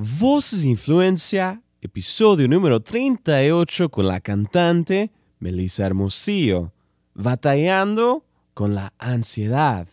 [0.00, 6.72] Voces Influencia, episodio número 38 con la cantante Melissa Hermosillo,
[7.14, 8.24] batallando
[8.54, 9.88] con la ansiedad.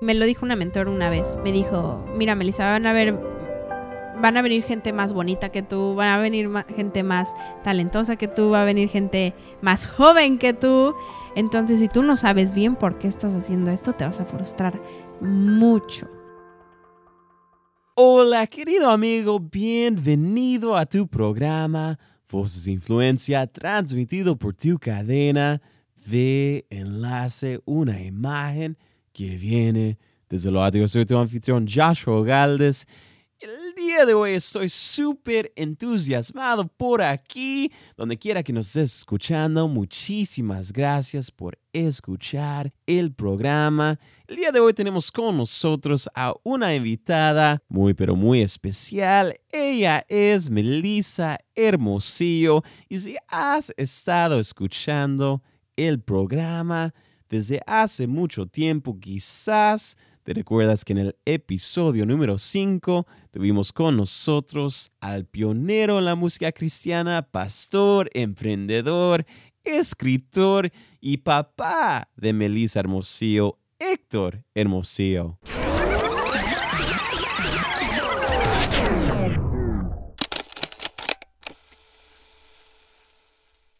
[0.00, 1.40] Me lo dijo una mentor una vez.
[1.42, 3.18] Me dijo, mira Melissa, van a ver,
[4.22, 7.34] van a venir gente más bonita que tú, van a venir gente más
[7.64, 10.94] talentosa que tú, va a venir gente más joven que tú.
[11.34, 14.80] Entonces, si tú no sabes bien por qué estás haciendo esto, te vas a frustrar
[15.20, 16.08] mucho.
[17.94, 25.60] Hola querido amigo, bienvenido a tu programa Voces Influencia transmitido por tu cadena
[26.06, 28.78] de enlace, una imagen
[29.12, 29.98] que viene
[30.30, 30.88] desde lo alto.
[30.88, 32.86] Soy tu anfitrión Joshua Galdes
[33.42, 39.66] el día de hoy estoy súper entusiasmado por aquí, donde quiera que nos estés escuchando.
[39.66, 43.98] Muchísimas gracias por escuchar el programa.
[44.26, 49.36] El día de hoy tenemos con nosotros a una invitada muy pero muy especial.
[49.50, 55.42] Ella es Melissa Hermosillo y si has estado escuchando
[55.76, 56.94] el programa
[57.28, 63.96] desde hace mucho tiempo, quizás te recuerdas que en el episodio número 5 tuvimos con
[63.96, 69.26] nosotros al pionero en la música cristiana, pastor, emprendedor,
[69.64, 75.38] escritor y papá de Melissa Hermosillo, Héctor Hermosillo.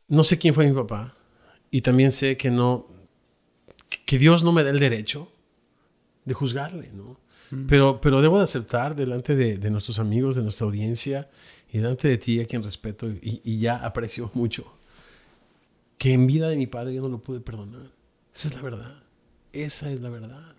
[0.08, 1.16] No sé quién fue mi papá
[1.70, 2.86] y también sé que no
[4.06, 5.32] que Dios no me da el derecho
[6.24, 7.18] de juzgarle, ¿no?
[7.50, 7.66] Mm.
[7.66, 11.30] Pero, pero debo de aceptar delante de, nuestros amigos, de nuestra audiencia
[11.70, 14.78] y delante de ti, a quien respeto y, ya aprecio mucho,
[16.02, 17.92] que en vida de mi padre yo no lo pude perdonar.
[18.34, 19.02] Esa es la verdad.
[19.52, 20.56] Esa es la verdad.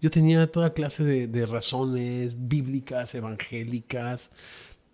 [0.00, 4.32] Yo tenía toda clase de, razones bíblicas, evangélicas,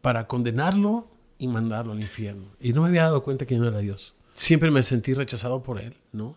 [0.01, 1.07] para condenarlo
[1.39, 2.47] y mandarlo al infierno.
[2.59, 4.13] Y no me había dado cuenta que yo no era Dios.
[4.35, 6.35] Siempre me sentí rechazado por él, ¿no?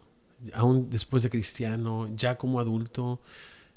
[0.53, 3.19] Aún después de cristiano, ya como adulto,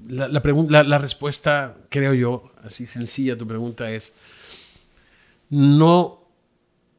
[0.07, 4.13] la, la, respuesta, creo yo, así sencilla, tu pregunta es,
[5.49, 6.27] no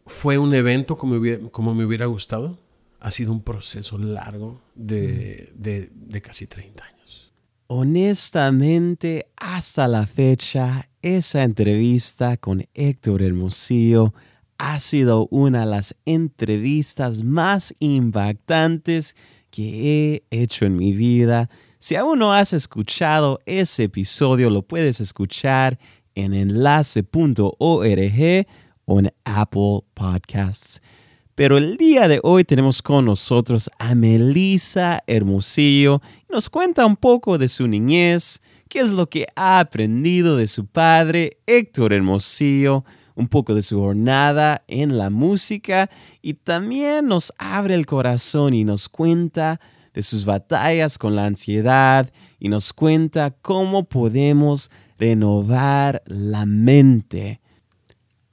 [0.07, 2.57] fue un evento como, como me hubiera gustado,
[3.03, 7.31] ha sido un proceso largo de, de casi 30 años.
[7.68, 14.16] Honestamente, hasta la fecha, esa entrevista con Héctor Hermosillo
[14.58, 19.16] ha sido una de las entrevistas más impactantes
[19.52, 21.50] que he hecho en mi vida
[21.84, 25.78] si aún no has escuchado ese episodio, lo puedes escuchar
[26.16, 27.52] en enlace.org
[28.85, 30.81] o en Apple Podcasts.
[31.35, 35.99] Pero el día de hoy tenemos con nosotros a Melissa Hermosillo
[36.29, 38.39] y nos cuenta un poco de su niñez,
[38.69, 42.85] qué es lo que ha aprendido de su padre Héctor Hermosillo,
[43.16, 45.89] un poco de su jornada en la música
[46.22, 49.59] y también nos abre el corazón y nos cuenta
[49.91, 57.42] de sus batallas con la ansiedad y nos cuenta cómo podemos renovar la mente.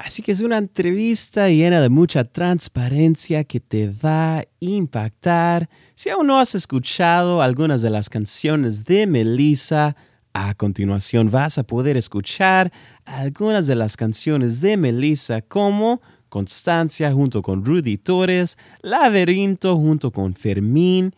[0.03, 5.69] Así que es una entrevista llena de mucha transparencia que te va a impactar.
[5.95, 9.95] Si aún no has escuchado algunas de las canciones de Melissa,
[10.33, 12.73] a continuación vas a poder escuchar
[13.05, 16.01] algunas de las canciones de Melissa como
[16.31, 21.15] Constancia junto con Rudy Torres, Laberinto junto con Fermín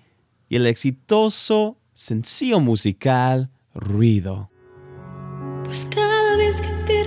[0.49, 4.51] y el exitoso sencillo musical Ruido.
[5.65, 7.02] Pues cada vez que te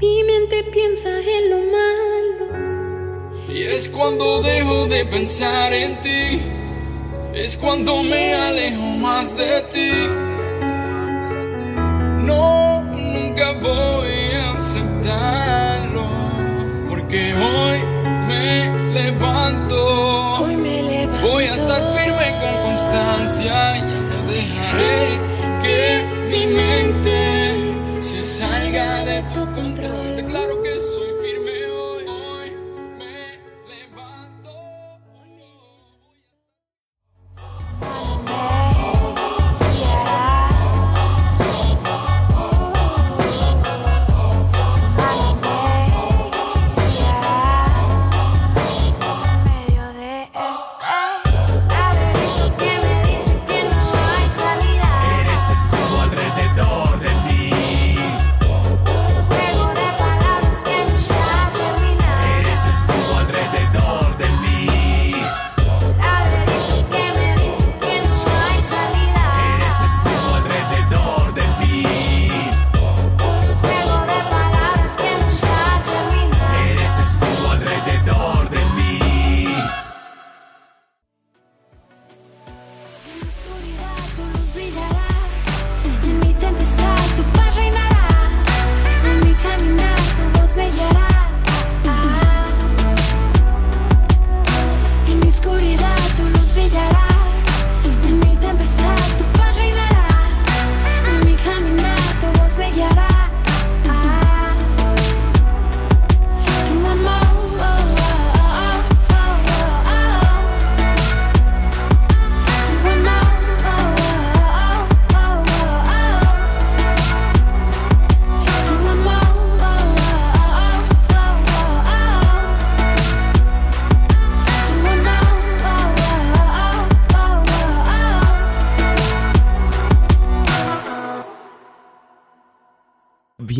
[0.00, 2.44] mi mente piensa en lo malo.
[3.52, 6.40] Y es cuando dejo de pensar en ti,
[7.34, 9.92] es cuando me alejo más de ti.
[12.24, 16.08] No, nunca voy a aceptarlo,
[16.88, 17.78] porque hoy
[18.28, 20.46] me levanto.
[21.22, 25.29] Voy a estar firme con constancia, ya no dejaré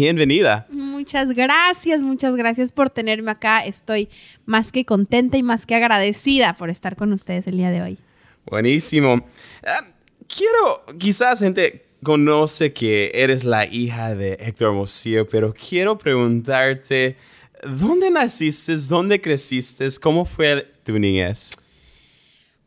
[0.02, 0.66] bienvenida.
[0.70, 3.64] Muchas gracias, muchas gracias por tenerme acá.
[3.64, 4.08] Estoy
[4.46, 7.98] más que contenta y más que agradecida por estar con ustedes el día de hoy.
[8.46, 9.26] Buenísimo.
[9.66, 9.84] Ah,
[10.26, 17.16] quiero, quizás gente conoce que eres la hija de Héctor Hermosillo, pero quiero preguntarte,
[17.62, 18.76] ¿dónde naciste?
[18.88, 19.88] ¿Dónde creciste?
[20.00, 21.52] ¿Cómo fue tu niñez?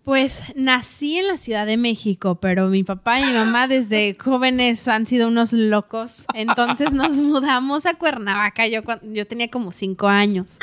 [0.03, 4.85] Pues nací en la Ciudad de México, pero mi papá y mi mamá desde jóvenes
[4.89, 6.25] han sido unos locos.
[6.33, 8.67] Entonces nos mudamos a Cuernavaca.
[8.67, 8.81] Yo,
[9.13, 10.59] yo tenía como cinco años.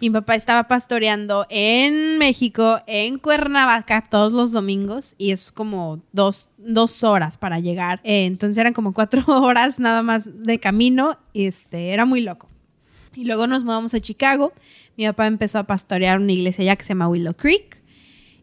[0.00, 5.14] Y mi papá estaba pastoreando en México, en Cuernavaca, todos los domingos.
[5.18, 6.48] Y es como dos,
[7.02, 8.00] horas para llegar.
[8.04, 11.18] Eh, entonces eran como cuatro horas nada más de camino.
[11.34, 12.48] Y este, era muy loco.
[13.14, 14.54] Y luego nos mudamos a Chicago.
[14.96, 17.77] Mi papá empezó a pastorear una iglesia allá que se llama Willow Creek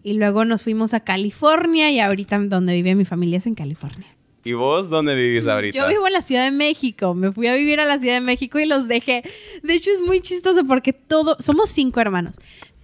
[0.05, 4.05] y luego nos fuimos a California y ahorita donde vive mi familia es en California.
[4.43, 5.75] ¿Y vos dónde vivís ahorita?
[5.75, 7.15] Yo vivo en la Ciudad de México.
[7.15, 9.23] Me fui a vivir a la Ciudad de México y los dejé.
[9.63, 12.35] De hecho, es muy chistoso porque todos, somos cinco hermanos.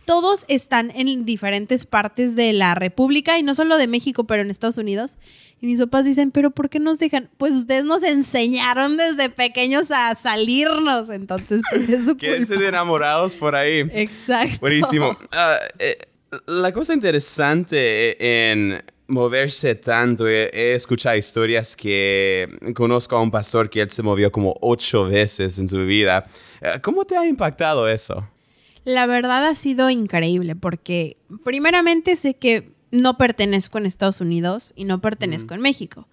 [0.05, 4.49] Todos están en diferentes partes de la República y no solo de México, pero en
[4.49, 5.19] Estados Unidos.
[5.61, 7.29] Y mis papás dicen, ¿pero por qué nos dejan?
[7.37, 11.11] Pues ustedes nos enseñaron desde pequeños a salirnos.
[11.11, 13.87] Entonces, pues es su Quédense de enamorados por ahí.
[13.93, 14.57] Exacto.
[14.61, 15.11] Buenísimo.
[15.11, 15.35] Uh,
[15.77, 15.99] eh,
[16.47, 23.81] la cosa interesante en moverse tanto, he, escuchado historias que conozco a un pastor que
[23.81, 26.25] él se movió como ocho veces en su vida.
[26.61, 28.27] Eh, ¿Cómo te ha impactado eso?
[28.85, 34.85] La verdad ha sido increíble porque primeramente sé que no pertenezco en Estados Unidos y
[34.85, 36.07] no pertenezco en México.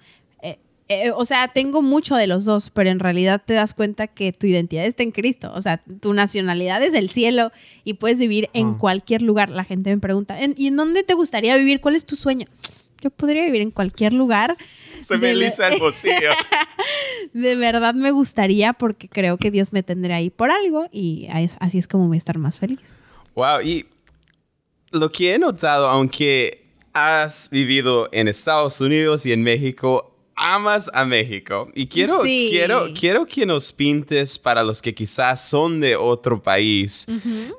[0.91, 4.33] Eh, o sea, tengo mucho de los dos, pero en realidad te das cuenta que
[4.33, 5.53] tu identidad está en Cristo.
[5.55, 7.53] O sea, tu nacionalidad es el cielo
[7.85, 9.51] y puedes vivir en cualquier lugar.
[9.51, 11.83] La gente me pregunta, ¿y en dónde te gustaría vivir?
[11.83, 12.47] ¿Cuál es tu sueño?
[13.03, 14.57] Yo podría vivir en cualquier lugar.
[15.01, 16.31] Se me lisa el bolsillo.
[17.35, 21.29] de verdad me gustaría porque creo que Dios me tendrá ahí por algo y
[21.61, 22.97] así es como voy a estar más feliz.
[23.35, 23.87] Wow, y
[24.91, 31.05] lo que he notado, aunque has vivido en Estados Unidos y en México, amas a
[31.05, 36.43] México y quiero, quiero, quiero que nos pintes para los que quizás son de otro
[36.43, 37.07] país.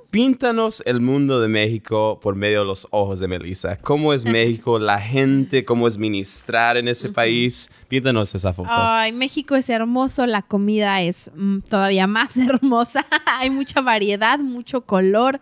[0.10, 3.78] Píntanos el mundo de México por medio de los ojos de Melissa.
[3.78, 7.70] ¿Cómo es México, la gente, cómo es ministrar en ese país?
[7.88, 8.70] Píntanos esa foto.
[8.72, 13.06] Ay, México es hermoso, la comida es mm, todavía más hermosa.
[13.25, 15.39] Hay mucha variedad, mucho color.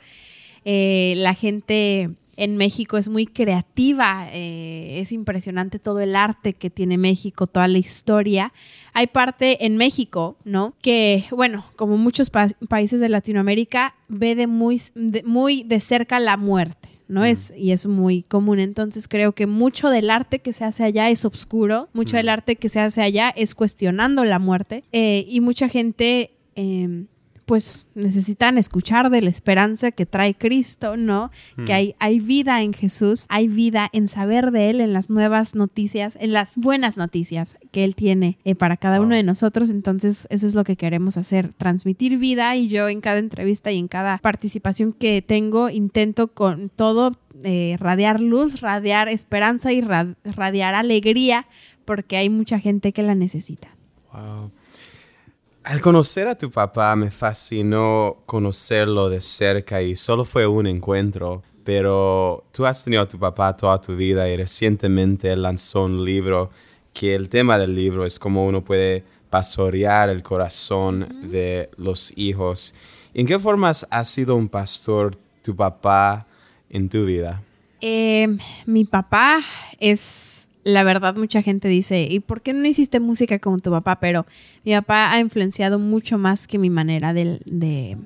[0.66, 6.70] Eh, la gente en México es muy creativa, eh, es impresionante todo el arte que
[6.70, 8.54] tiene México, toda la historia.
[8.94, 10.76] Hay parte en México, ¿no?
[10.82, 16.38] Que, bueno, como muchos países de Latinoamérica, ve de muy, de, muy de cerca la
[16.38, 16.90] muerte.
[17.08, 17.24] ¿no?
[17.24, 18.60] Es, y es muy común.
[18.60, 22.58] Entonces creo que mucho del arte que se hace allá es oscuro, mucho del arte
[22.58, 27.08] que se hace allá es cuestionando la muerte eh, y mucha gente em,
[27.48, 31.32] pues necesitan escuchar de la esperanza que trae Cristo, ¿no?
[31.56, 31.76] Que mm.
[31.76, 36.18] hay, hay vida en Jesús, hay vida en saber de Él, en las nuevas noticias,
[36.20, 39.70] en las buenas noticias que Él tiene eh, para cada uno de nosotros.
[39.70, 43.80] Entonces, eso es lo que queremos hacer, transmitir vida y yo en cada entrevista y
[43.80, 47.14] en cada participación que tengo intento con todo
[47.46, 51.48] eh, radiar luz, radiar esperanza y radiar alegría
[51.86, 53.70] porque hay mucha gente que la necesita.
[54.12, 54.52] Wow.
[55.68, 61.44] Al conocer a tu papá me fascinó conocerlo de cerca y solo fue un encuentro,
[61.66, 66.52] pero tú has tenido a tu papá toda tu vida y recientemente lanzó un libro
[66.94, 72.74] que el tema del libro es cómo uno puede pastorear el corazón de los hijos.
[73.14, 76.26] ¿En qué formas ha sido un pastor tu papá
[76.70, 77.44] en tu vida?
[77.82, 79.42] Eh, mi papá
[79.82, 84.02] es la verdad mucha gente dice, ¿y por qué no hiciste música como tu papá?
[84.02, 84.26] Pero
[84.66, 87.98] mi papá ha influenciado mucho más que mi manera de, de,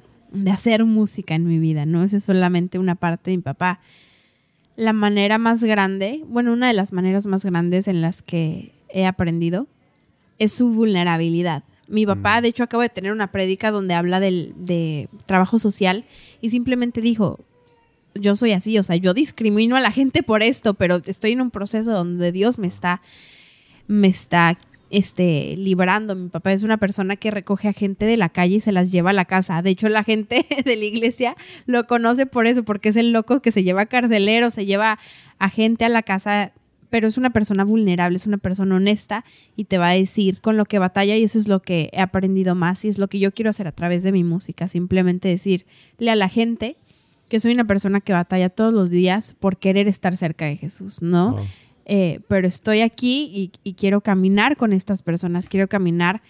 [0.52, 2.04] hacer música en mi vida, ¿no?
[2.04, 3.80] Esa es solamente una parte de mi papá.
[4.76, 9.08] La manera más grande, bueno, una de las maneras más grandes en las que he
[9.08, 9.66] aprendido
[10.38, 11.64] es su vulnerabilidad.
[11.88, 12.42] Mi papá, mm.
[12.44, 16.06] de hecho, acabo de tener una prédica donde habla del, de trabajo social
[16.42, 17.40] y simplemente dijo,
[18.16, 21.42] yo soy así, o sea, yo discrimino a la gente por esto, pero estoy en
[21.42, 23.02] un proceso donde Dios me está,
[23.88, 24.58] me está,
[24.92, 26.16] este, librando.
[26.16, 28.92] Mi papá es una persona que recoge a gente de la calle y se las
[28.92, 29.62] lleva a la casa.
[29.62, 33.42] De hecho, la gente de la iglesia lo conoce por eso, porque es el loco
[33.42, 35.00] que se lleva a carcelero, se lleva
[35.40, 36.54] a gente a la casa
[36.90, 39.24] pero es una persona vulnerable, es una persona honesta
[39.56, 42.02] y te va a decir con lo que batalla y eso es lo que he
[42.02, 45.30] aprendido más y es lo que yo quiero hacer a través de mi música, simplemente
[45.30, 45.66] decirle
[46.10, 46.76] a la gente
[47.32, 51.02] que soy una persona que batalla todos los días por querer estar cerca de Jesús,
[51.02, 51.38] ¿no?
[51.86, 56.22] Eh, pero estoy aquí y, quiero caminar con estas personas, quiero caminar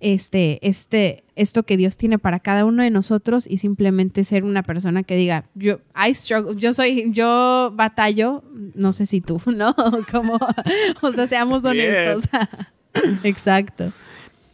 [0.00, 4.62] este, este, esto que Dios tiene para cada uno de nosotros y simplemente ser una
[4.62, 8.42] persona que diga, yo, I struggle, yo soy, yo batallo,
[8.74, 9.76] no sé si tú, ¿no?
[10.10, 10.38] Como,
[11.02, 12.30] o sea, seamos honestos.
[13.24, 13.92] Exacto.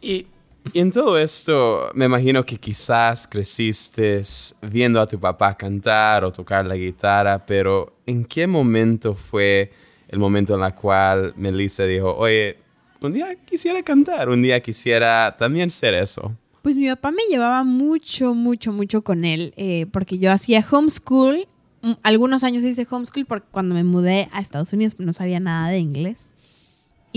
[0.01, 0.27] Y,
[0.73, 4.21] y en todo esto, me imagino que quizás creciste
[4.61, 9.71] viendo a tu papá cantar o tocar la guitarra, pero ¿en qué momento fue
[10.07, 12.57] el momento en el cual Melissa dijo, oye,
[13.01, 16.33] un día quisiera cantar, un día quisiera también ser eso?
[16.61, 21.47] Pues mi papá me llevaba mucho, mucho, mucho con él, eh, porque yo hacía homeschool.
[21.81, 25.69] Mm, algunos años hice homeschool porque cuando me mudé a Estados Unidos no sabía nada
[25.69, 26.31] de inglés.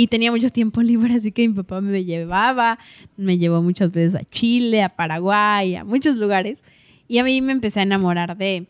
[0.01, 2.79] Y tenía mucho tiempo libre, así que mi papá me llevaba,
[3.19, 6.65] me llevó muchas veces a Chile, a Paraguay, a muchos lugares.
[7.07, 8.67] Y a mí me empecé a enamorar de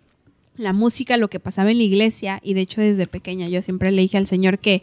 [0.61, 2.41] la música, lo que pasaba en la iglesia.
[2.43, 4.83] Y de hecho desde pequeña yo siempre le dije al Señor que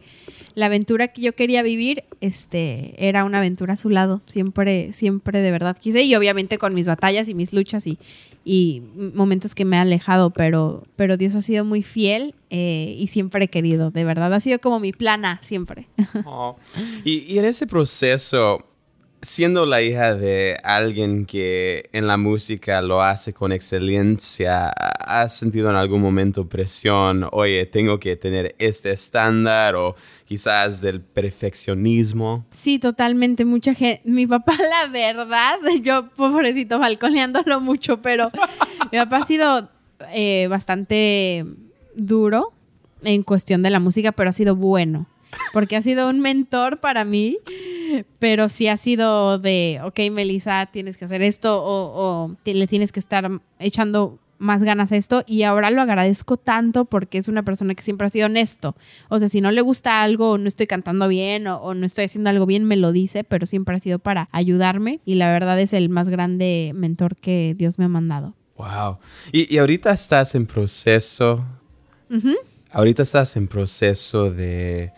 [0.55, 4.21] la aventura que yo quería vivir, este, era una aventura a su lado.
[4.25, 6.03] Siempre, siempre de verdad quise.
[6.03, 7.99] Y obviamente con mis batallas y mis luchas y,
[8.43, 8.81] y
[9.13, 13.45] momentos que me he alejado, pero, pero Dios ha sido muy fiel eh, y siempre
[13.45, 14.33] he querido, de verdad.
[14.33, 15.87] Ha sido como mi plana, siempre.
[16.25, 16.57] Oh.
[17.03, 18.65] Y en ese proceso,
[19.27, 25.69] siendo la hija de alguien que en la música lo hace con excelencia, ¿has sentido
[25.69, 27.27] en algún momento presión?
[27.33, 32.45] Oye, tengo que tener este estándar o quizás del perfeccionismo.
[32.51, 33.43] Sí, totalmente.
[33.43, 34.01] Mucha gente.
[34.05, 38.31] Mi papá, la verdad, yo pobrecito balconeándolo mucho, pero
[38.93, 39.69] mi papá ha sido
[40.13, 41.45] eh, bastante
[41.95, 42.53] duro
[43.03, 45.05] en cuestión de la música, pero ha sido bueno
[45.53, 47.37] porque ha sido un mentor para mí,
[48.19, 52.99] pero sí ha sido de, ok, Melissa, tienes que hacer esto o, le tienes que
[52.99, 53.29] estar
[53.59, 57.81] echando más ganas a esto y ahora lo agradezco tanto porque es una persona que
[57.81, 58.75] siempre ha sido honesto.
[59.09, 62.05] O sea, si no le gusta algo o no estoy cantando bien o, no estoy
[62.05, 65.59] haciendo algo bien, me lo dice, pero siempre ha sido para ayudarme y la verdad
[65.59, 68.35] es el más grande mentor que Dios me ha mandado.
[68.57, 68.97] Wow.
[69.31, 71.43] Y, ahorita estás en proceso.
[72.71, 74.91] Ahorita estás en proceso de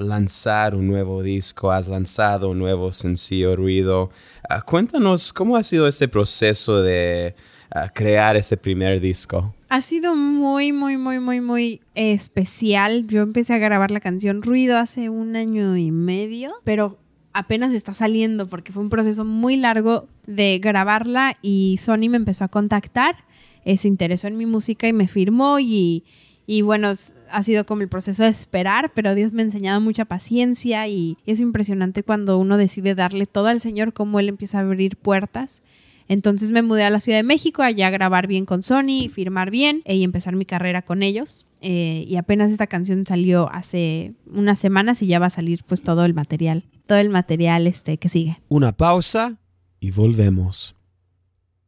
[0.00, 4.10] lanzar un nuevo disco, has lanzado un nuevo sencillo ruido.
[4.48, 7.34] Ah, cuéntanos cómo ha sido este proceso de
[7.70, 9.54] ah, crear ese primer disco.
[9.68, 13.06] Ha sido muy, muy, muy, muy, muy especial.
[13.06, 16.98] Yo empecé a grabar la canción Ruido hace un año y medio, pero
[17.32, 22.44] apenas está saliendo porque fue un proceso muy largo de grabarla y Sony me empezó
[22.44, 23.16] a contactar,
[23.64, 26.04] eh, se interesó en mi música y me firmó y,
[26.46, 26.92] y bueno,
[27.30, 31.16] ha sido como el proceso de esperar, pero Dios me ha enseñado mucha paciencia y
[31.26, 35.62] es impresionante cuando uno decide darle todo al Señor, cómo Él empieza a abrir puertas.
[36.08, 39.52] Entonces me mudé a la Ciudad de México, allá a grabar bien con Sony, firmar
[39.52, 41.46] bien y empezar mi carrera con ellos.
[41.60, 45.84] Eh, y apenas esta canción salió hace unas semanas y ya va a salir pues
[45.84, 48.38] todo el material, todo el material este que sigue.
[48.48, 49.38] Una pausa
[49.78, 50.74] y volvemos.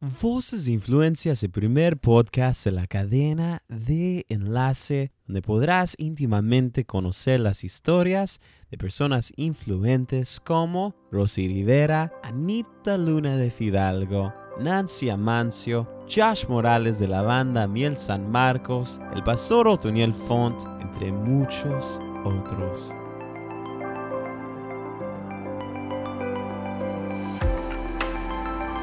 [0.03, 7.63] Voces Influencias, el primer podcast de la cadena de enlace, donde podrás íntimamente conocer las
[7.63, 16.99] historias de personas influentes como Rosy Rivera, Anita Luna de Fidalgo, Nancy Amancio, Josh Morales
[16.99, 22.93] de la banda Miel San Marcos, el pastor Otoniel Font, entre muchos otros.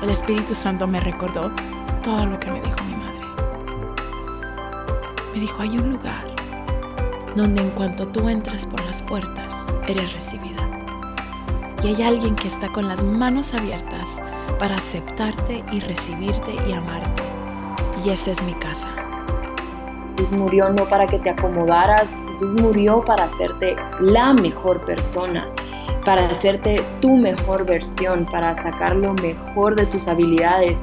[0.02, 1.50] El Espíritu Santo me recordó
[2.02, 3.26] todo lo que me dijo mi madre.
[5.34, 6.24] Me dijo, hay un lugar
[7.36, 10.68] donde en cuanto tú entras por las puertas, eres recibida.
[11.82, 14.20] Y hay alguien que está con las manos abiertas
[14.58, 17.22] para aceptarte y recibirte y amarte.
[18.04, 18.88] Y esa es mi casa.
[20.16, 25.46] Jesús murió no para que te acomodaras, Jesús murió para hacerte la mejor persona
[26.04, 30.82] para hacerte tu mejor versión, para sacar lo mejor de tus habilidades.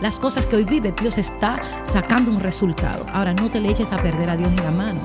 [0.00, 3.04] Las cosas que hoy vive, Dios está sacando un resultado.
[3.12, 5.00] Ahora no te le eches a perder a Dios en la mano.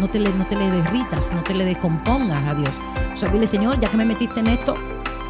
[0.00, 2.80] No te le, no te le derritas, no te le descompongas a Dios.
[3.12, 4.74] O sea, dile, Señor, ya que me metiste en esto,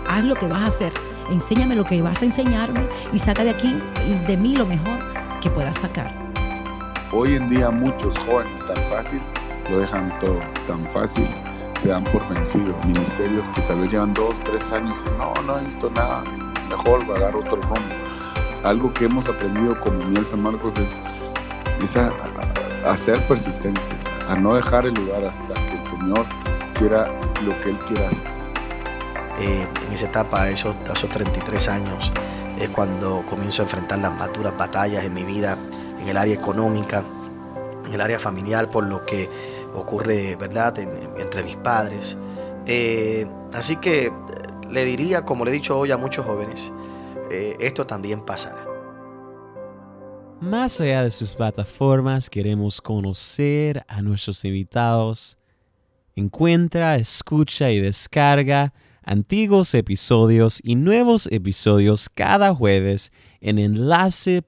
[0.09, 0.92] haz lo que vas a hacer.
[1.30, 3.76] Enséñame lo que vas a enseñarme y saca de aquí,
[4.26, 4.99] de mí, lo mejor
[5.40, 6.12] que puedas sacar.
[7.12, 9.21] Hoy en día muchos jóvenes tan fácil
[9.71, 11.26] lo dejan todo tan fácil
[11.80, 12.75] se dan por vencidos.
[12.85, 16.23] Ministerios que tal vez llevan dos, tres años y no, no he visto nada,
[16.68, 17.94] mejor a dar otro rumbo.
[18.64, 24.87] Algo que hemos aprendido como Miel San Marcos es, a, ser persistentes, a no dejar
[24.87, 26.26] el lugar hasta que el Señor
[26.75, 27.08] quiera
[27.44, 28.26] lo que Él quiera hacer.
[29.40, 32.12] Eh, en esa etapa, esos, esos 33 años,
[32.58, 35.56] es cuando comienzo a enfrentar las maduras batallas en mi vida,
[36.00, 37.04] en el área económica,
[37.87, 39.30] en el área familiar, por lo que
[39.75, 40.78] ocurre, ¿verdad?,
[41.18, 42.16] entre mis padres.
[42.66, 44.12] Eh, así que
[44.70, 46.72] le diría, como le he dicho hoy a muchos jóvenes,
[47.30, 48.66] eh, esto también pasará.
[50.40, 55.37] Más allá de sus plataformas, queremos conocer a nuestros invitados.
[56.14, 58.72] Encuentra, escucha y descarga
[59.02, 63.10] antiguos episodios y nuevos episodios cada jueves
[63.40, 64.44] en enlace.org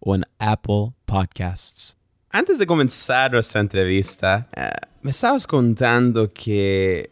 [0.00, 2.01] o en Apple Podcasts.
[2.34, 4.70] Antes de comenzar nuestra entrevista, eh,
[5.02, 7.10] me estabas contando que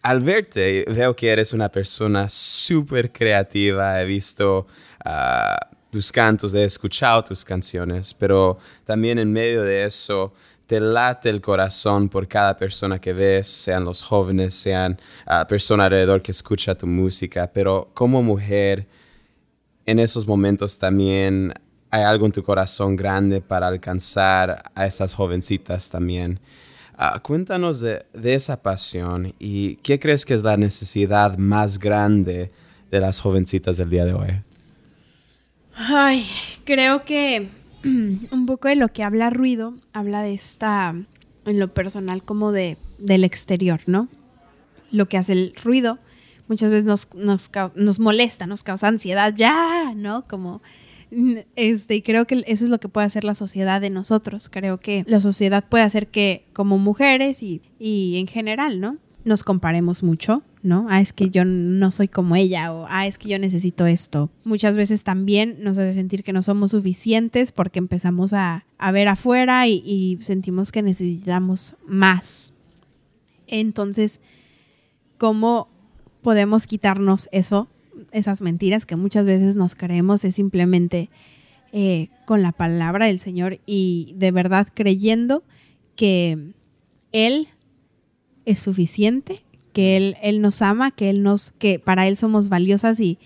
[0.00, 4.00] al verte veo que eres una persona súper creativa.
[4.00, 4.66] He visto
[5.04, 5.58] ah,
[5.90, 8.56] tus cantos, he escuchado tus canciones, pero
[8.86, 10.32] también en medio de eso
[10.66, 15.84] te late el corazón por cada persona que ves, sean los jóvenes, sean uh, personas
[15.84, 18.86] alrededor que escucha tu música, pero como mujer,
[19.84, 21.52] en esos momentos también
[21.96, 26.38] hay algo en tu corazón grande para alcanzar a esas jovencitas también.
[26.98, 32.50] Ah, cuéntanos de, de, esa pasión y qué crees que es la necesidad más grande
[32.90, 34.42] de las jovencitas del día de hoy.
[35.74, 36.26] Ay,
[36.64, 37.48] creo que
[37.84, 40.94] un poco de lo que habla ruido, habla de esta,
[41.46, 44.08] en lo personal, como de, del exterior, ¿no?
[44.90, 45.98] Lo que hace el ruido
[46.48, 50.26] muchas veces nos, nos, nos molesta, nos causa ansiedad, ya, ¿no?
[50.28, 50.62] Como,
[51.56, 54.48] este, y creo que eso es lo que puede hacer la sociedad de nosotros.
[54.48, 58.98] Creo que la sociedad puede hacer que, como mujeres y, y en general, ¿no?
[59.24, 60.86] Nos comparemos mucho, ¿no?
[60.88, 64.30] Ah, es que yo no soy como ella o ah, es que yo necesito esto.
[64.44, 69.66] Muchas veces también nos hace sentir que no somos suficientes porque empezamos a, ver afuera
[69.66, 72.52] y, y sentimos que necesitamos más.
[73.48, 74.20] Entonces,
[75.18, 75.68] ¿cómo
[76.22, 77.68] podemos quitarnos eso,
[78.12, 80.24] esas mentiras que muchas veces nos creemos?
[80.24, 81.10] Es simplemente
[81.72, 85.42] eh, con la palabra del Señor y de verdad creyendo
[85.94, 86.52] que
[87.12, 87.48] Él
[88.44, 89.44] es suficiente
[89.76, 93.18] que él, él nos ama, que él nos, que para él somos valiosas y,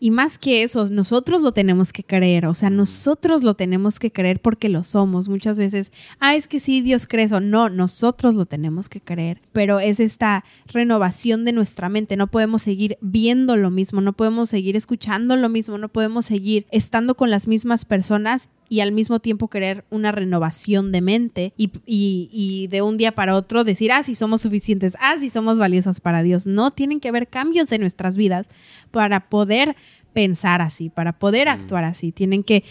[0.00, 4.12] y más que eso, nosotros lo tenemos que creer, o sea, nosotros lo tenemos que
[4.12, 5.28] creer porque lo somos.
[5.28, 7.40] Muchas veces, ah, es que sí, Dios cree eso.
[7.40, 12.16] No, nosotros lo tenemos que creer, pero es esta renovación de nuestra mente.
[12.16, 16.66] No podemos seguir viendo lo mismo, no podemos seguir escuchando lo mismo, no podemos seguir
[16.70, 21.70] estando con las mismas personas y al mismo tiempo querer una renovación de mente y,
[21.86, 26.00] y, de un día para otro decir, ah, sí somos suficientes, ah, sí somos valiosas
[26.00, 26.46] para Dios.
[26.46, 28.48] No, tienen que haber cambios en nuestras vidas
[28.90, 29.76] para poder
[30.12, 31.50] pensar así, para poder mm.
[31.50, 32.12] actuar así.
[32.12, 32.64] Tienen que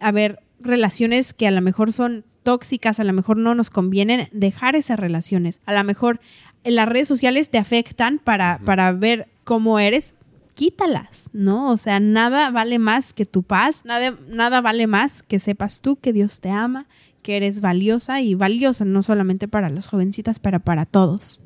[0.00, 4.76] haber relaciones que a lo mejor son tóxicas, a lo mejor no nos convienen, dejar
[4.76, 5.60] esas relaciones.
[5.66, 6.20] A lo mejor
[6.64, 10.14] en las redes sociales te afectan para, para ver cómo eres,
[10.56, 11.70] quítalas, ¿no?
[11.70, 15.96] O sea, nada vale más que tu paz, nada, nada vale más que sepas tú
[15.96, 16.86] que Dios te ama,
[17.22, 21.40] que eres valiosa y valiosa no solamente para las jovencitas, pero para todos.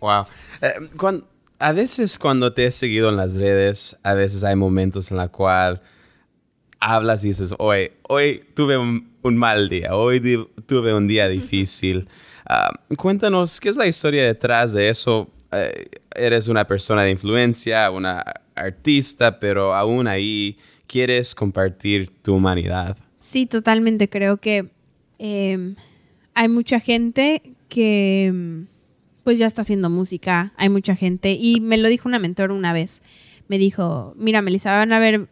[0.00, 0.26] Wow.
[0.60, 1.22] Eh,
[1.58, 5.28] a veces cuando te he seguido en las redes, a veces hay momentos en la
[5.28, 5.80] cual
[6.80, 10.20] hablas y dices, hoy, hoy tuve un, mal día, hoy
[10.66, 12.08] tuve un día difícil.
[12.46, 15.30] Ah, cuéntanos, ¿qué es la historia detrás de eso?
[15.52, 18.24] Eh, eres una persona de influencia, una
[18.60, 22.96] artista, pero aún ahí quieres compartir tu humanidad.
[23.20, 24.08] Sí, totalmente.
[24.08, 24.70] Creo que
[25.18, 25.76] em,
[26.34, 28.66] hay mucha gente que em,
[29.24, 32.72] pues ya está haciendo música, hay mucha gente y me lo dijo una mentor una
[32.72, 33.02] vez.
[33.48, 35.28] Me dijo, mira, Melissa, van a ver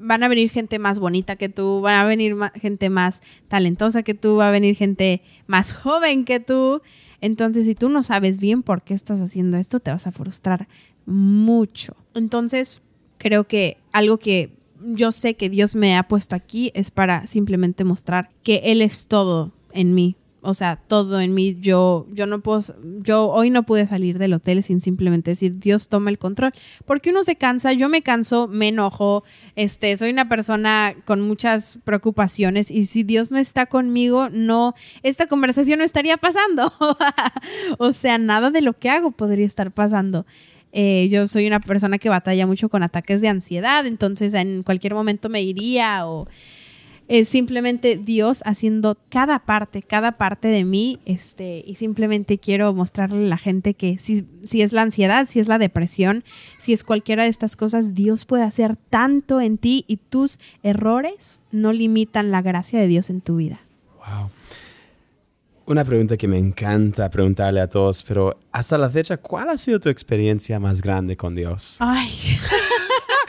[0.00, 4.14] van a venir gente más bonita que tú, van a venir gente más talentosa que
[4.14, 6.80] tú, va a venir gente más joven que tú.
[7.20, 10.68] Entonces, si tú no sabes bien por qué estás haciendo esto, te vas a frustrar
[11.10, 11.96] mucho.
[12.14, 12.80] Entonces,
[13.18, 14.50] creo que algo que
[14.82, 19.06] yo sé que Dios me ha puesto aquí es para simplemente mostrar que Él es
[19.06, 20.16] todo en mí.
[20.42, 21.58] O sea, todo en mí.
[21.60, 22.62] Yo, yo no puedo,
[23.00, 26.52] yo hoy no pude salir del hotel sin simplemente decir Dios toma el control.
[26.86, 29.22] Porque uno se cansa, yo me canso, me enojo,
[29.54, 35.26] este, soy una persona con muchas preocupaciones y si Dios no está conmigo, no, esta
[35.26, 36.72] conversación no estaría pasando.
[37.78, 40.24] o sea, nada de lo que hago podría estar pasando.
[40.72, 44.94] Eh, yo soy una persona que batalla mucho con ataques de ansiedad, entonces en cualquier
[44.94, 46.28] momento me iría o
[47.10, 53.26] es simplemente Dios haciendo cada parte, cada parte de mí, este, y simplemente quiero mostrarle
[53.26, 56.22] a la gente que si, si es la ansiedad, si es la depresión,
[56.58, 61.42] si es cualquiera de estas cosas, Dios puede hacer tanto en ti y tus errores
[61.50, 63.60] no limitan la gracia de Dios en tu vida.
[63.98, 64.30] Wow.
[65.70, 69.78] Una pregunta que me encanta preguntarle a todos, pero hasta la fecha, ¿cuál ha sido
[69.78, 71.76] tu experiencia más grande con Dios?
[71.78, 72.10] Ay.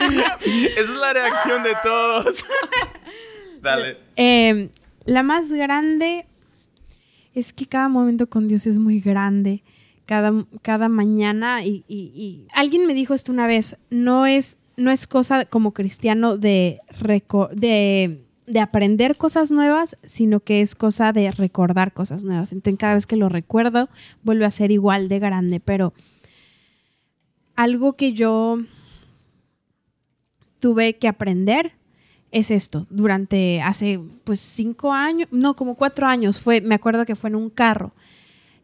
[0.76, 2.44] Esa es la reacción de todos.
[3.62, 3.96] Dale.
[4.16, 4.70] Em,
[5.04, 6.26] la más grande
[7.32, 9.62] es que cada momento con Dios es muy grande.
[10.04, 14.90] cada, cada mañana y, y- y alguien me dijo esto una vez, no es, no
[14.90, 21.12] es cosa como cristiano de, reco- de, de aprender cosas nuevas, sino que es cosa
[21.12, 22.52] de recordar cosas nuevas.
[22.52, 23.88] Entonces cada vez que lo recuerdo
[24.22, 25.92] vuelve a ser igual de grande, pero
[27.54, 28.58] algo que yo
[30.58, 31.72] tuve que aprender
[32.30, 32.86] es esto.
[32.90, 37.36] Durante hace pues cinco años, no, como cuatro años, fue, me acuerdo que fue en
[37.36, 37.92] un carro.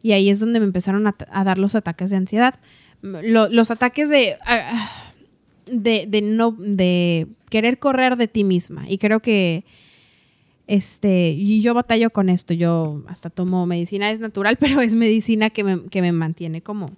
[0.01, 2.55] Y ahí es donde me empezaron a, dar los ataques de ansiedad.
[3.01, 4.89] Lo- los ataques de, ah,
[5.65, 8.85] de, de no, de querer correr de ti misma.
[8.87, 9.65] Y creo que
[10.69, 12.53] este, y yo batallo con esto.
[12.53, 16.91] Yo hasta tomo medicina, es natural, pero es medicina que me, que me mantiene como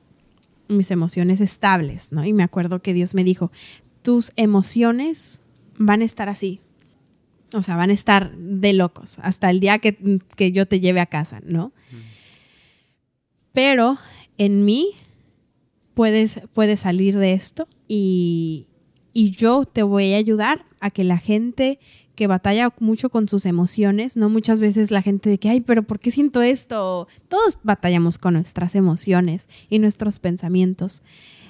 [0.67, 2.25] mis emociones estables, ¿no?
[2.25, 3.49] Y me acuerdo que Dios me dijo,
[4.01, 5.41] tus emociones
[5.77, 6.59] van a estar así.
[7.53, 10.99] O sea, van a estar de locos hasta el día que, que yo te lleve
[10.99, 11.71] a casa, ¿no?
[13.53, 13.97] Pero
[14.37, 14.95] en mí
[15.93, 18.67] puedes, puedes salir de esto y,
[19.13, 21.79] y yo te voy a ayudar a que la gente
[22.15, 25.83] que batalla mucho con sus emociones, no muchas veces la gente de que, ay, pero
[25.83, 27.07] ¿por qué siento esto?
[27.27, 31.01] Todos batallamos con nuestras emociones y nuestros pensamientos.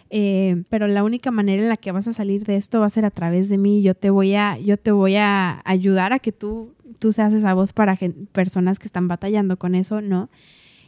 [0.10, 2.90] Eh, pero la única manera en la que vas a salir de esto va a
[2.90, 3.82] ser a través de mí.
[3.82, 7.54] Yo te voy a, yo te voy a ayudar a que tú, tú seas esa
[7.54, 7.98] voz para
[8.32, 10.30] personas que están batallando con eso, ¿no?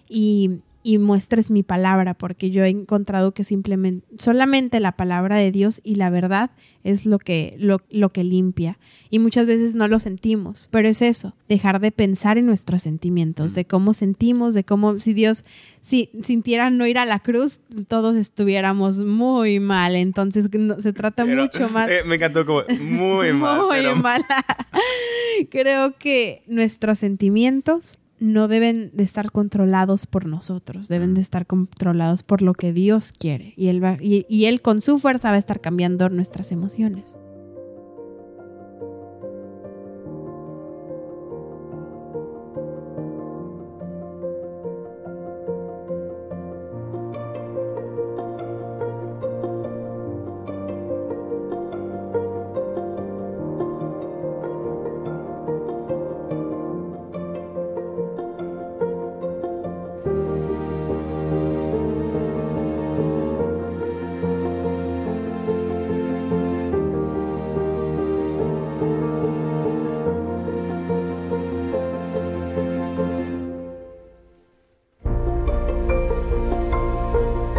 [0.09, 5.51] Y, y muestres mi palabra, porque yo he encontrado que simplemente, solamente la palabra de
[5.51, 6.51] Dios y la verdad
[6.83, 8.77] es lo que, lo, lo que limpia.
[9.09, 13.53] Y muchas veces no lo sentimos, pero es eso, dejar de pensar en nuestros sentimientos,
[13.55, 15.45] de cómo sentimos, de cómo, si Dios
[15.81, 19.95] si sintiera no ir a la cruz, todos estuviéramos muy mal.
[19.95, 23.61] Entonces no- se trata Pero, mucho más eh, me encantó como muy mal.
[23.61, 24.25] muy pero- mala.
[25.49, 32.23] Creo que nuestros sentimientos no deben de estar controlados por nosotros, deben de estar controlados
[32.23, 33.53] por lo que Dios quiere.
[33.57, 37.19] Y él, va, y, y él con su fuerza va a estar cambiando nuestras emociones.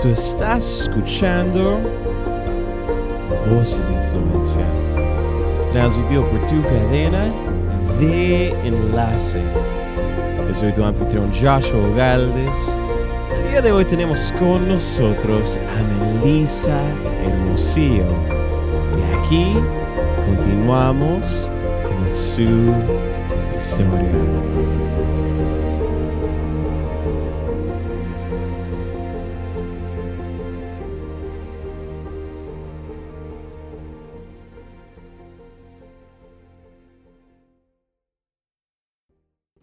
[0.04, 1.80] Tú estás escuchando
[3.48, 4.66] Voces de Influencia,
[5.72, 7.32] transmitido por tu cadena
[7.98, 9.42] de enlace.
[10.46, 12.82] Yo soy tu anfitrión Joshua Galdes.
[13.34, 16.82] El día de hoy tenemos con nosotros a Melissa
[17.22, 18.04] Hermosillo.
[18.98, 19.56] Y aquí
[20.26, 21.50] continuamos
[21.82, 22.74] con su
[23.56, 24.63] historia.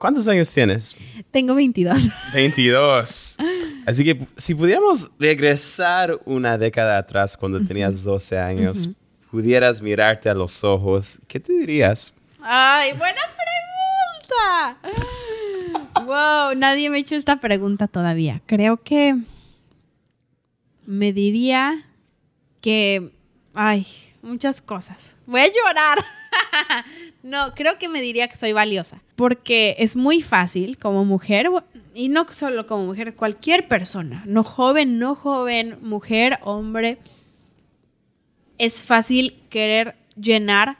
[0.02, 0.98] ¿Cuántos años tienes?
[1.30, 2.10] Tengo 22.
[2.34, 3.38] 22.
[3.86, 8.90] Así que si pudiéramos regresar una década atrás cuando tenías 12 años,
[9.30, 12.12] pudieras mirarte a los ojos, ¿qué te dirías?
[12.42, 13.22] Ay, buena
[14.82, 16.04] pregunta.
[16.04, 18.42] Wow, nadie me ha hecho esta pregunta todavía.
[18.48, 19.20] Creo que
[20.88, 21.86] me diría
[22.60, 23.12] que,
[23.54, 23.86] ay,
[24.22, 25.16] muchas cosas.
[25.26, 25.98] Voy a llorar.
[27.24, 29.02] no, creo que me diría que soy valiosa.
[29.16, 31.50] Porque es muy fácil como mujer,
[31.94, 36.98] y no solo como mujer, cualquier persona, no joven, no joven, mujer, hombre,
[38.58, 40.78] es fácil querer llenar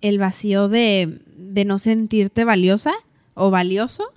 [0.00, 2.92] el vacío de, de no sentirte valiosa
[3.34, 4.12] o valioso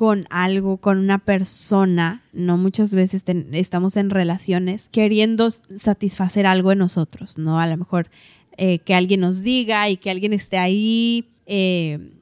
[0.00, 2.56] con algo, con una persona, ¿no?
[2.56, 7.60] Muchas veces ten- estamos en relaciones queriendo satisfacer algo en nosotros, ¿no?
[7.60, 8.08] A lo mejor
[8.56, 12.12] eh, que alguien nos diga y que alguien esté ahí, eh,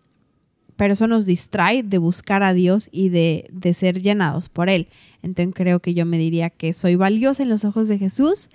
[0.74, 4.88] pero eso nos distrae de buscar a Dios y de, de ser llenados por Él.
[5.22, 8.50] Entonces creo que yo me diría que soy valiosa en los ojos de Jesús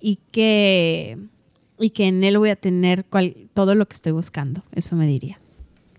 [0.00, 1.18] y que,
[1.80, 4.62] y que en Él voy a tener cual- todo lo que estoy buscando.
[4.72, 5.40] Eso me diría.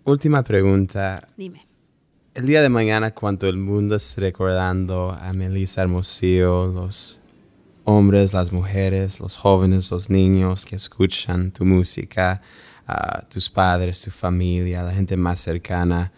[0.06, 1.28] Última pregunta.
[1.36, 1.60] Dime.
[2.40, 7.20] El día de mañana, cuando el mundo esté recordando a Melissa Hermosillo, los
[7.84, 12.42] hombres, las mujeres, los jóvenes, los niños que escuchan tu música,
[13.28, 16.14] tus padres, tu familia, la gente más cercana,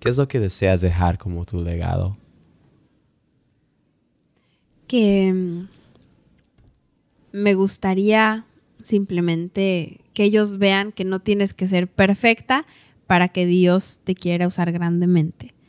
[0.00, 2.18] ¿qué es lo que deseas dejar como tu legado?
[4.88, 5.68] que mm,
[7.30, 8.44] me gustaría
[8.82, 12.66] simplemente que ellos vean que no tienes que ser perfecta
[13.06, 15.59] para que Dios te quiera usar grandemente.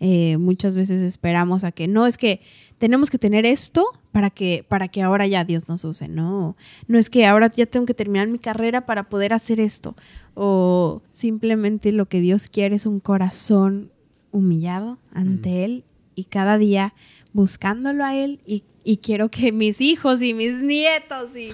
[0.00, 2.40] Eh, muchas veces esperamos a que no es que
[2.78, 6.56] tenemos que tener esto para que para que ahora ya Dios nos use no
[6.88, 9.94] no es que ahora ya tengo que terminar mi carrera para poder hacer esto.
[10.34, 13.92] O simplemente lo que Dios quiere es un corazón
[14.32, 15.84] humillado ante él
[16.16, 16.92] y cada día
[17.32, 21.52] buscándolo a él y, y quiero que mis hijos y mis nietos y,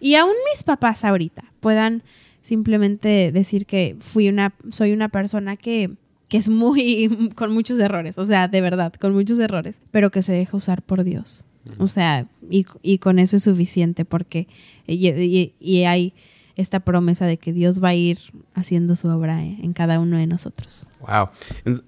[0.00, 2.04] y aún mis papás ahorita puedan
[2.40, 5.90] simplemente decir que fui una soy una persona que
[6.30, 10.22] que es muy, con muchos errores, o sea, de verdad, con muchos errores, pero que
[10.22, 11.44] se deja usar por Dios.
[11.78, 14.48] O sea, y, y con eso es suficiente porque
[14.86, 16.14] y, y- y hay
[16.56, 18.18] esta promesa de que Dios va a ir
[18.54, 20.88] haciendo su obra eh, en cada uno de nosotros.
[21.00, 21.28] Wow.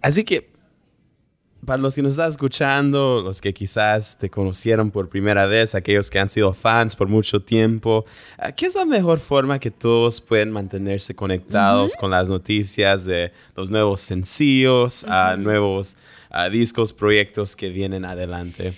[0.03, 0.52] Así que,
[1.65, 6.11] para los que nos están escuchando, los que quizás te conocieron por primera vez, aquellos
[6.11, 8.05] que han sido fans por mucho tiempo,
[8.39, 13.33] ah, ¿qué es la mejor forma que todos pueden mantenerse conectados con las noticias de
[13.57, 15.97] los nuevos sencillos, ah, nuevos
[16.31, 18.73] ah, discos, proyectos que vienen adelante?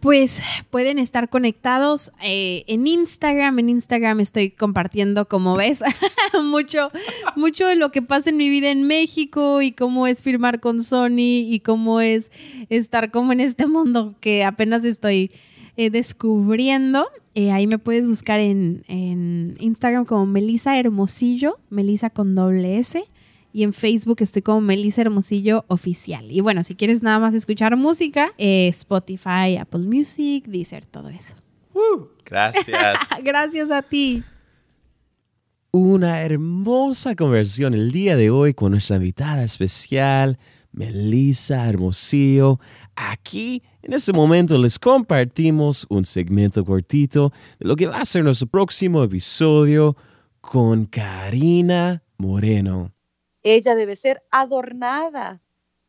[0.00, 3.58] Pues pueden estar conectados eh, en Instagram.
[3.58, 5.82] En Instagram estoy compartiendo, como ves,
[6.44, 6.90] mucho,
[7.34, 10.82] mucho de lo que pasa en mi vida en México y cómo es firmar con
[10.82, 12.30] Sony y cómo es
[12.68, 15.30] estar como en este mundo que apenas estoy
[15.76, 17.06] eh, descubriendo.
[17.34, 23.02] Eh, ahí me puedes buscar en, en Instagram como Melisa Hermosillo, Melisa con doble S.
[23.56, 26.30] Y en Facebook estoy como Melissa Hermosillo Oficial.
[26.30, 31.36] Y bueno, si quieres nada más escuchar música, eh, Spotify, Apple Music, Deezer, todo eso.
[32.26, 32.98] Gracias.
[33.24, 34.22] Gracias a ti.
[35.70, 40.38] Una hermosa conversión el día de hoy con nuestra invitada especial,
[40.72, 42.60] Melissa Hermosillo.
[42.94, 48.22] Aquí, en este momento, les compartimos un segmento cortito de lo que va a ser
[48.22, 49.96] nuestro próximo episodio
[50.42, 52.95] con Karina Moreno.
[53.48, 55.40] Ella debe ser adornada,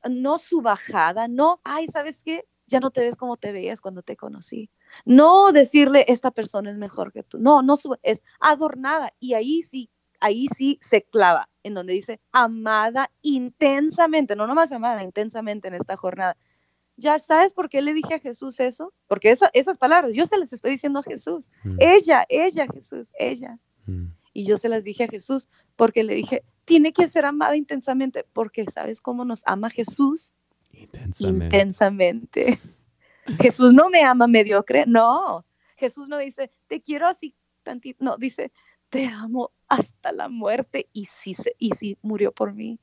[0.07, 2.45] no subajada, no, ay, ¿sabes qué?
[2.67, 4.69] Ya no te ves como te veías cuando te conocí.
[5.05, 7.39] No decirle, esta persona es mejor que tú.
[7.39, 9.13] No, no es adornada.
[9.19, 9.89] Y ahí sí,
[10.19, 15.97] ahí sí se clava, en donde dice, amada intensamente, no nomás amada, intensamente en esta
[15.97, 16.37] jornada.
[16.95, 18.93] ¿Ya sabes por qué le dije a Jesús eso?
[19.07, 21.49] Porque esa- esas palabras yo se las estoy diciendo a Jesús.
[21.79, 23.57] Ella, ella, Jesús, ella.
[24.33, 28.25] Y yo se las dije a Jesús porque le dije, tiene que ser amada intensamente,
[28.33, 30.33] porque ¿sabes cómo nos ama Jesús?
[31.45, 32.59] Intensamente.
[33.39, 35.45] Jesús no me ama mediocre, no.
[35.77, 38.51] Jesús no dice, te quiero así tantito, no, dice,
[38.89, 42.79] te amo hasta la muerte y se- y sí murió por mí.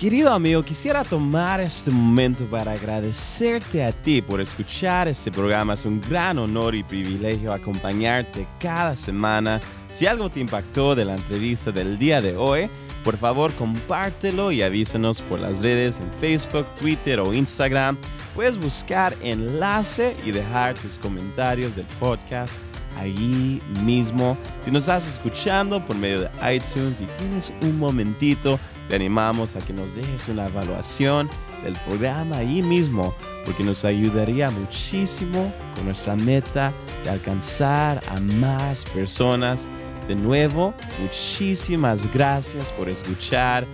[0.00, 5.74] Querido amigo, quisiera tomar este momento para agradecerte a ti por escuchar este programa.
[5.74, 9.60] Es un gran honor y privilegio acompañarte cada semana.
[9.90, 12.70] Si algo te impactó de la entrevista del día de hoy,
[13.04, 17.98] por favor compártelo y avísanos por las redes en Facebook, Twitter o Instagram.
[18.34, 22.58] Puedes buscar enlace y dejar tus comentarios del podcast
[23.00, 24.36] ahí mismo.
[24.60, 28.58] Si nos estás escuchando por medio de iTunes y tienes un momentito,
[28.88, 31.28] te animamos a que nos dejes una evaluación
[31.62, 36.72] del programa ahí mismo, porque nos ayudaría muchísimo con nuestra meta
[37.04, 39.70] de alcanzar a más personas.
[40.08, 43.64] De nuevo, muchísimas gracias por escuchar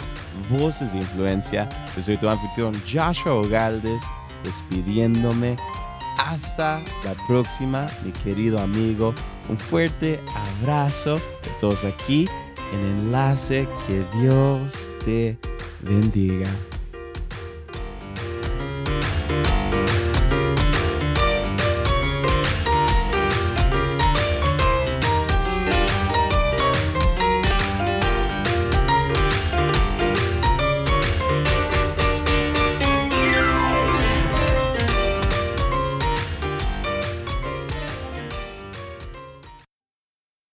[0.50, 1.68] Voces de Influencia.
[1.94, 4.02] Yo soy tu anfitrión Joshua Ogaldes,
[4.44, 5.56] despidiéndome
[6.18, 9.14] hasta la próxima, mi querido amigo.
[9.48, 10.20] Un fuerte
[10.60, 12.28] abrazo de todos aquí
[12.72, 13.68] en Enlace.
[13.86, 15.38] Que Dios te
[15.82, 16.48] bendiga.